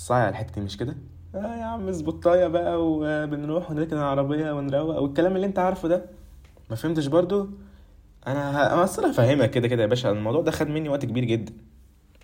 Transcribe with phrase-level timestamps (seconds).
[0.00, 0.96] صايع الحتة دي مش كده؟
[1.34, 6.04] آه يا عم سبوتايه بقى وبنروح ونركن العربية ونروق والكلام اللي انت عارفه ده.
[6.70, 7.48] ما فهمتش برضو.
[8.26, 8.72] أنا.
[8.74, 10.10] أنا أصلا هفهمك كده كده يا باشا.
[10.10, 11.52] الموضوع ده خد مني وقت كبير جدا.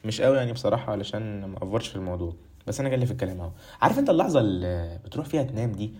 [0.04, 2.34] مش قوي يعني بصراحة علشان ما أفورش في الموضوع.
[2.66, 3.50] بس أنا جاي في الكلام أهو.
[3.82, 5.94] عارف أنت اللحظة اللي بتروح فيها تنام دي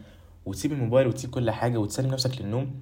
[0.47, 2.75] وتسيب الموبايل وتسيب كل حاجة وتسلم نفسك للنوم؟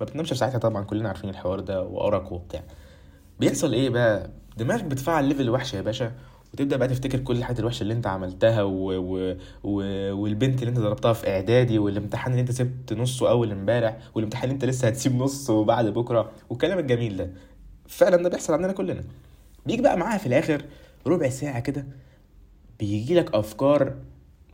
[0.00, 2.62] ما بتنامش في ساعتها طبعا كلنا عارفين الحوار ده وارق وبتاع.
[3.40, 6.12] بيحصل إيه بقى؟ دماغك بتفعل ليفل وحش يا باشا.
[6.56, 8.92] وتبدا بقى تفتكر كل الحاجات الوحشة اللي انت عملتها و...
[8.92, 9.36] و...
[9.64, 9.80] و...
[10.14, 14.54] والبنت اللي انت ضربتها في إعدادي والامتحان اللي انت سبت نصه أول امبارح والامتحان اللي
[14.54, 17.30] انت لسه هتسيب نصه بعد بكرة والكلام الجميل ده.
[17.88, 19.04] فعلا ده بيحصل عندنا كلنا.
[19.66, 20.62] بيجي بقى معاها في الآخر
[21.06, 21.86] ربع ساعة كده
[22.80, 23.94] بيجي لك أفكار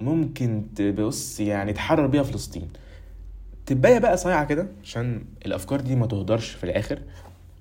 [0.01, 2.69] ممكن تبص يعني تحرر بيها فلسطين.
[3.67, 6.99] تبقى بقى صايعة كده عشان الأفكار دي ما تهدرش في الآخر.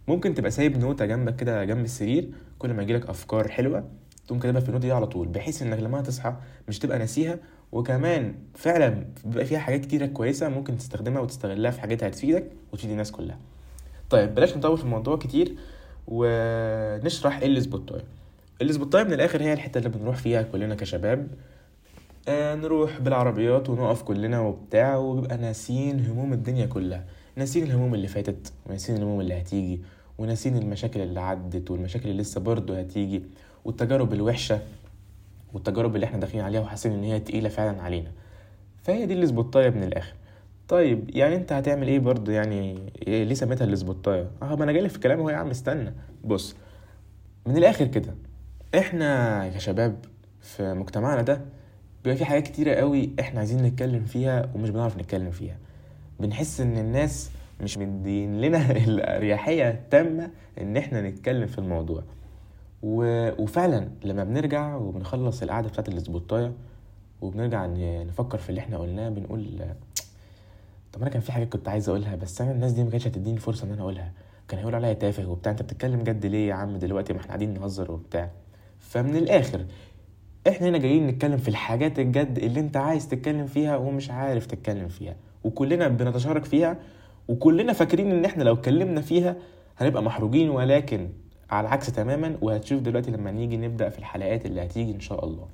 [0.07, 4.61] ممكن تبقى سايب نوتة جنبك كده جنب السرير كل ما يجيلك أفكار حلوة تقوم كاتبها
[4.61, 6.33] في النوتة دي على طول بحيث إنك لما تصحى
[6.67, 7.37] مش تبقى ناسيها.
[7.71, 13.11] وكمان فعلا بيبقى فيها حاجات كتيرة كويسة ممكن تستخدمها وتستغلها في حاجات هتفيدك وتفيد الناس
[13.11, 13.37] كلها.
[14.09, 15.55] طيب بلاش نطول في الموضوع كتير
[16.07, 18.03] ونشرح إيه السبوتايه
[18.61, 21.27] السبوتايه من الآخر هي الحتة اللي بنروح فيها كلنا كشباب.
[22.27, 27.05] آه نروح بالعربيات ونقف كلنا وبتاع وبيبقى ناسين هموم الدنيا كلها.
[27.35, 29.81] ناسين الهموم اللي فاتت وناسين الهموم اللي هتيجي.
[30.21, 33.23] وناسين المشاكل اللي عدت والمشاكل اللي لسه برضه هتيجي
[33.65, 34.59] والتجارب الوحشة
[35.53, 38.11] والتجارب اللي إحنا داخلين عليها وحاسين إن هي تقيلة فعلا علينا.
[38.83, 40.13] فهي دي السبوتاية من الآخر.
[40.67, 44.89] طيب يعني أنت هتعمل إيه برضه؟ يعني إيه ليه سميتها السبوتاية آه ما أنا جاي
[44.89, 45.93] في الكلام أهو يا عم استنى.
[46.23, 46.55] بص
[47.45, 48.13] من الآخر كده
[48.77, 49.95] إحنا كشباب
[50.41, 51.41] في مجتمعنا ده
[52.03, 55.57] بيبقى في حاجات كتيرة قوي إحنا عايزين نتكلم فيها ومش بنعرف نتكلم فيها.
[56.19, 57.29] بنحس إن الناس
[57.61, 60.31] مش مدين لنا الأريحية التامة
[60.61, 62.03] إن إحنا نتكلم في الموضوع.
[62.83, 63.29] و...
[63.43, 66.53] وفعلا لما بنرجع وبنخلص القعدة بتاعت الاسبوتايه
[67.21, 67.65] وبنرجع
[68.03, 69.47] نفكر في اللي إحنا قلناه بنقول
[70.93, 73.37] طب أنا كان في حاجات كنت عايز أقولها بس أنا الناس دي ما كانتش هتديني
[73.37, 74.11] فرصة إن أنا أقولها.
[74.47, 77.53] كان هيقول عليا تافه وبتاع أنت بتتكلم جد ليه يا عم دلوقتي؟ ما إحنا قاعدين
[77.53, 78.31] نهزر وبتاع.
[78.79, 79.65] فمن الآخر
[80.47, 84.87] إحنا هنا جايين نتكلم في الحاجات الجد اللي أنت عايز تتكلم فيها ومش عارف تتكلم
[84.87, 85.15] فيها.
[85.43, 86.77] وكلنا بنتشارك فيها
[87.31, 89.35] وكلنا فاكرين إن إحنا لو اتكلمنا فيها
[89.77, 91.09] هنبقى محروجين ولكن
[91.49, 95.47] على العكس تماما وهتشوف دلوقتي لما نيجي نبدأ في الحلقات اللي هتيجي إن شاء الله.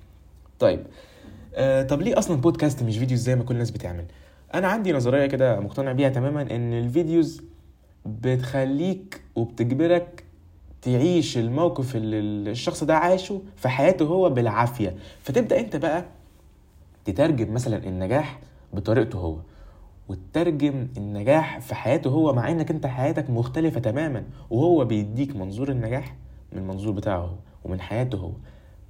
[0.59, 0.79] طيب
[1.55, 4.05] آه طب ليه أصلا بودكاست مش videos زي ما كل الناس بتعمل؟
[4.53, 7.41] أنا عندي نظرية كده مقتنع بيها تماما إن ال videos
[8.05, 10.23] بتخليك وبتجبرك
[10.81, 14.95] تعيش الموقف اللي الشخص ده عاشه في حياته هو بالعافية.
[15.23, 16.05] فتبدأ أنت بقى
[17.05, 18.39] تترجم مثلا النجاح
[18.73, 19.35] بطريقته هو.
[20.09, 26.16] وتترجم النجاح في حياته هو مع إنك أنت حياتك مختلفة تماما وهو بيديك منظور النجاح
[26.53, 27.35] من المنظور بتاعه هو
[27.66, 28.31] ومن حياته هو.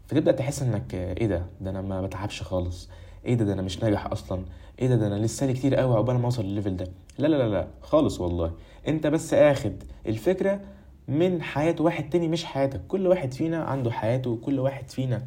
[0.07, 2.89] فتبدأ تحس إنك إيه ده؟ ده أنا ما بتعبش خالص.
[3.25, 4.41] إيه ده؟ ده أنا مش ناجح أصلا.
[4.79, 6.87] إيه ده؟ ده أنا لسه لي كتير قوي عقبال ما أوصل للليفل ده.
[7.17, 8.51] لا لا لا لا خالص والله.
[8.87, 9.73] أنت بس آخد
[10.07, 10.59] الفكرة
[11.07, 12.81] من حياة واحد تاني مش حياتك.
[12.87, 15.21] كل واحد فينا عنده حياته وكل واحد فينا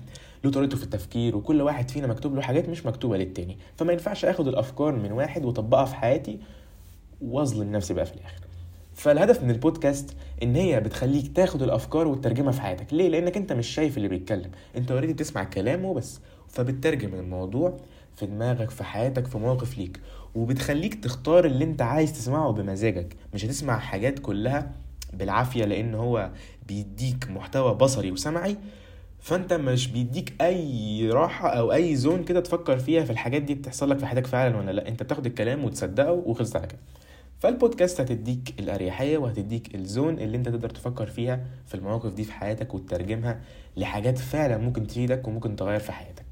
[0.44, 3.58] له طريقته في التفكير وكل واحد فينا مكتوب له حاجات مش مكتوبة للتاني.
[3.76, 6.38] فما ينفعش آخد الأفكار من واحد وأطبقها في حياتي
[7.22, 8.40] وأظلم نفسي بقى في الآخر.
[8.94, 12.94] فالهدف من البودكاست إن هي بتخليك تاخد الأفكار وتترجمها في حياتك.
[12.94, 14.50] ليه؟ لأنك أنت مش شايف اللي بيتكلم.
[14.76, 16.20] أنت اوريدي بتسمع كلامه بس.
[16.48, 17.76] فبتترجم الموضوع
[18.16, 20.00] في دماغك في حياتك في موقف ليك.
[20.34, 23.16] وبتخليك تختار اللي أنت عايز تسمعه بمزاجك.
[23.34, 24.72] مش هتسمع حاجات كلها
[25.12, 26.30] بالعافية لأن هو
[26.68, 28.56] بيديك محتوى بصري وسمعي.
[29.20, 33.90] فانت مش بيديك أي راحة أو أي زون كده تفكر فيها في الحاجات دي بتحصل
[33.90, 34.88] لك في حياتك فعلا ولا لأ.
[34.88, 36.78] انت بتاخد الكلام وتصدقه وخلصت على كده.
[37.38, 42.74] فالبودكاست هتديك الأريحية وهتديك الزون اللي انت تقدر تفكر فيها في المواقف دي في حياتك
[42.74, 43.40] وتترجمها
[43.76, 46.24] لحاجات فعلا ممكن تفيدك وممكن تغير في حياتك.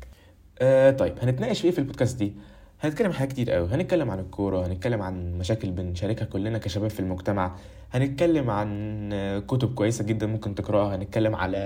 [0.60, 2.32] آه طيب هنتناقش في إيه في البودكاست دي؟
[2.80, 3.68] هنتكلم عن حاجات كتير قوي.
[3.68, 7.56] هنتكلم عن الكورة هنتكلم عن مشاكل بنشاركها كلنا كشباب في المجتمع.
[7.92, 9.10] هنتكلم عن
[9.48, 10.96] كتب كويسة جدا ممكن تقرأها.
[10.96, 11.56] هنتكلم على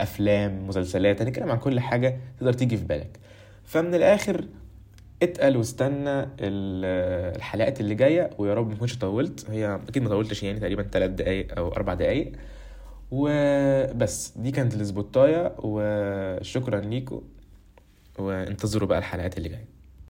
[0.00, 1.22] أفلام مسلسلات.
[1.22, 3.18] هنتكلم عن كل حاجة تقدر تيجي في بالك.
[3.64, 4.44] فمن الآخر
[5.22, 9.50] اتقل واستنى الحلقات اللي جاية ويا رب مكنش طولت.
[9.50, 12.32] هي أكيد ما طولتش يعني تقريبا تلات دقايق أو أربع دقايق.
[13.10, 17.22] وبس دي كانت السبوتاية وشكرا ليكم
[18.18, 19.77] وانتظروا بقى الحلقات اللي جاية.